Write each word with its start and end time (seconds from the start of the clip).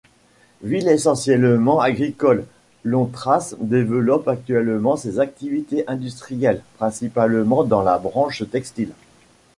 Ville 0.63 0.87
essentiellement 0.87 1.79
agricole, 1.79 2.47
Lontras 2.83 3.53
développe 3.61 4.27
actuellement 4.27 4.97
ses 4.97 5.19
activités 5.19 5.87
industrielles, 5.87 6.63
principalement 6.79 7.63
dans 7.63 7.83
la 7.83 7.99
branche 7.99 8.49
textile. 8.49 8.93